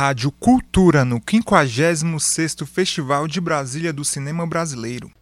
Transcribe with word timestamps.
Rádio 0.00 0.32
Cultura 0.32 1.04
no 1.04 1.20
56º 1.20 2.64
Festival 2.64 3.28
de 3.28 3.38
Brasília 3.38 3.92
do 3.92 4.02
Cinema 4.02 4.46
Brasileiro. 4.46 5.12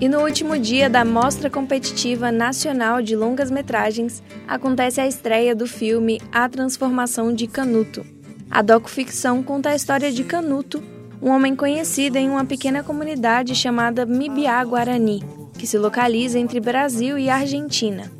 E 0.00 0.08
no 0.08 0.22
último 0.22 0.58
dia 0.58 0.90
da 0.90 1.04
Mostra 1.04 1.48
Competitiva 1.48 2.32
Nacional 2.32 3.00
de 3.00 3.14
Longas-Metragens, 3.14 4.24
acontece 4.48 5.00
a 5.00 5.06
estreia 5.06 5.54
do 5.54 5.68
filme 5.68 6.20
A 6.32 6.48
Transformação 6.48 7.32
de 7.32 7.46
Canuto. 7.46 8.04
A 8.50 8.62
docuficção 8.62 9.40
conta 9.40 9.68
a 9.68 9.76
história 9.76 10.10
de 10.10 10.24
Canuto, 10.24 10.82
um 11.22 11.30
homem 11.30 11.54
conhecido 11.54 12.16
em 12.16 12.28
uma 12.28 12.44
pequena 12.44 12.82
comunidade 12.82 13.54
chamada 13.54 14.04
Mibiá 14.04 14.64
Guarani, 14.64 15.22
que 15.56 15.64
se 15.64 15.78
localiza 15.78 16.40
entre 16.40 16.58
Brasil 16.58 17.16
e 17.16 17.30
Argentina. 17.30 18.10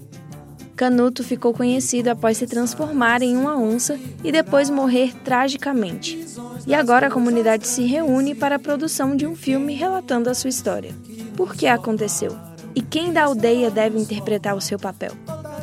Canuto 0.77 1.25
ficou 1.25 1.55
conhecido 1.55 2.09
após 2.09 2.37
se 2.37 2.47
transformar 2.47 3.23
em 3.23 3.35
uma 3.35 3.57
onça 3.57 3.99
e 4.23 4.31
depois 4.31 4.69
morrer 4.69 5.15
tragicamente. 5.25 6.23
E 6.67 6.75
agora 6.75 7.07
a 7.07 7.11
comunidade 7.11 7.67
se 7.67 7.83
reúne 7.85 8.35
para 8.35 8.57
a 8.57 8.59
produção 8.59 9.17
de 9.17 9.27
um 9.27 9.35
filme 9.35 9.73
relatando 9.73 10.29
a 10.29 10.35
sua 10.35 10.51
história. 10.51 10.95
Por 11.35 11.55
que 11.55 11.67
aconteceu? 11.67 12.37
E 12.75 12.83
quem 12.83 13.11
da 13.11 13.25
aldeia 13.25 13.71
deve 13.71 13.99
interpretar 13.99 14.55
o 14.55 14.61
seu 14.61 14.79
papel? 14.79 15.13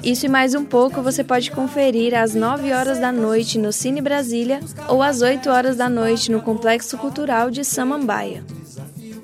Isso 0.03 0.25
e 0.25 0.29
mais 0.29 0.55
um 0.55 0.65
pouco 0.65 1.01
você 1.01 1.23
pode 1.23 1.51
conferir 1.51 2.13
às 2.13 2.33
9 2.33 2.73
horas 2.73 2.99
da 2.99 3.11
noite 3.11 3.59
no 3.59 3.71
Cine 3.71 4.01
Brasília 4.01 4.61
ou 4.89 5.03
às 5.03 5.21
8 5.21 5.47
horas 5.49 5.77
da 5.77 5.87
noite 5.87 6.31
no 6.31 6.41
Complexo 6.41 6.97
Cultural 6.97 7.51
de 7.51 7.63
Samambaia. 7.63 8.43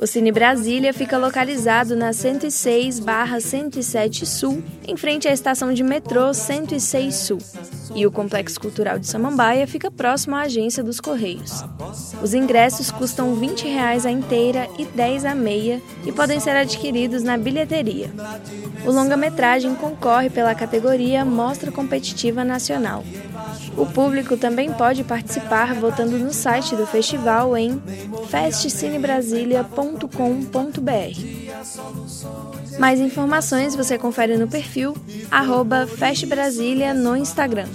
O 0.02 0.08
Cine 0.08 0.32
Brasília 0.32 0.94
fica 0.94 1.18
localizado 1.18 1.94
na 1.94 2.12
106/107 2.12 4.26
Sul, 4.26 4.64
em 4.88 4.96
frente 4.96 5.28
à 5.28 5.34
estação 5.34 5.74
de 5.74 5.84
metrô 5.84 6.34
106 6.34 7.16
Sul. 7.16 7.40
E 7.94 8.08
o 8.08 8.12
Complexo 8.12 8.62
Cultural 8.62 8.98
de 8.98 9.08
Samambaia 9.08 9.68
fica 9.68 9.92
próximo 9.92 10.38
à 10.38 10.44
agência 10.44 10.82
dos 10.82 11.02
Correios. 11.02 11.66
Os 12.24 12.34
ingressos 12.34 12.90
custam 12.92 13.36
20 13.36 13.68
reais 13.68 14.06
a 14.06 14.12
inteira 14.12 14.70
e 14.78 14.86
10 14.86 15.26
a 15.26 15.36
meia 15.36 15.82
e 16.06 16.14
podem 16.14 16.40
ser 16.40 16.52
adquiridos 16.52 17.22
na 17.22 17.36
bilheteria. 17.36 18.10
O 18.86 18.92
longa-metragem 18.92 19.76
concorre 19.76 20.30
pela 20.30 20.56
categoria 20.56 21.26
Mostra 21.26 21.74
Competitiva 21.74 22.46
Nacional. 22.46 23.04
O 23.76 23.86
público 23.86 24.38
também 24.38 24.72
pode 24.72 25.04
participar 25.04 25.74
votando 25.74 26.18
no 26.18 26.32
site 26.34 26.74
do 26.76 26.88
festival 26.88 27.58
em 27.58 27.82
Mais 32.78 33.00
informações 33.00 33.76
você 33.76 33.98
confere 33.98 34.38
no 34.38 34.48
perfil 34.48 34.96
arroba 35.32 35.88
Festbrasilia 35.88 36.94
no 36.94 37.16
Instagram. 37.16 37.68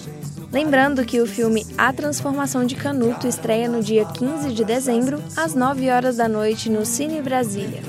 Lembrando 0.54 1.04
que 1.04 1.20
o 1.20 1.26
filme 1.26 1.66
A 1.76 1.92
Transformação 1.92 2.64
de 2.64 2.76
Canuto 2.76 3.26
estreia 3.26 3.68
no 3.68 3.82
dia 3.82 4.04
15 4.04 4.52
de 4.52 4.64
dezembro, 4.64 5.20
às 5.36 5.52
9 5.52 5.90
horas 5.90 6.16
da 6.18 6.28
noite, 6.28 6.70
no 6.70 6.86
Cine 6.86 7.20
Brasília. 7.20 7.82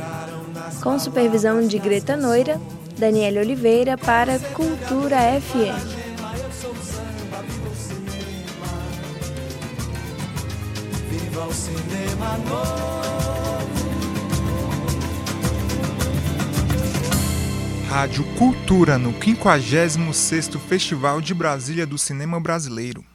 Com 0.82 0.98
supervisão 0.98 1.68
de 1.68 1.78
Greta 1.78 2.18
Noira, 2.18 2.60
Daniela 2.98 3.42
Oliveira 3.42 3.98
para 3.98 4.40
Cultura 4.40 5.18
FM. 5.40 6.06
Viva 11.08 11.46
o 11.46 11.54
cinema. 11.54 13.15
Rádio 17.96 18.26
Cultura 18.38 18.98
no 18.98 19.14
56º 19.14 20.60
Festival 20.60 21.22
de 21.22 21.34
Brasília 21.34 21.88
do 21.88 21.98
Cinema 21.98 22.42
Brasileiro. 22.42 23.06